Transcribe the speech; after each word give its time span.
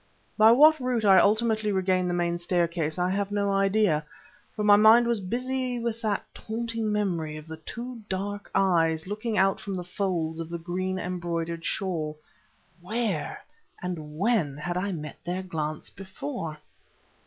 By 0.35 0.51
what 0.51 0.79
route 0.79 1.05
I 1.05 1.19
ultimately 1.19 1.71
regained 1.71 2.09
the 2.09 2.15
main 2.15 2.39
staircase 2.39 2.97
I 2.97 3.11
have 3.11 3.29
no 3.31 3.51
idea; 3.51 4.03
for 4.55 4.63
my 4.63 4.75
mind 4.75 5.05
was 5.05 5.19
busy 5.19 5.77
with 5.77 6.01
that 6.01 6.25
taunting 6.33 6.91
memory 6.91 7.37
of 7.37 7.45
the 7.47 7.57
two 7.57 8.01
dark 8.09 8.49
eyes 8.55 9.05
looking 9.05 9.37
out 9.37 9.59
from 9.59 9.75
the 9.75 9.83
folds 9.83 10.39
of 10.39 10.49
the 10.49 10.57
green 10.57 10.97
embroidered 10.97 11.63
shawl. 11.63 12.17
Where, 12.81 13.43
and 13.79 14.17
when, 14.17 14.57
had 14.57 14.75
I 14.75 14.91
met 14.91 15.19
their 15.23 15.43
glance 15.43 15.91
before? 15.91 16.57